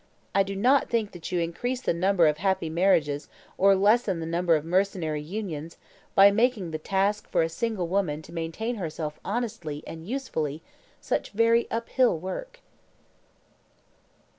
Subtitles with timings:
[0.33, 4.25] I do not think that you increase the number of happy marriages or lessen the
[4.25, 5.77] number of mercenary unions
[6.15, 10.63] by making the task for a single woman to maintain herself honestly and usefully
[11.01, 12.61] such very uphill work."